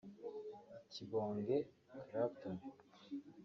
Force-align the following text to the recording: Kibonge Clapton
Kibonge 0.91 1.57
Clapton 2.07 2.57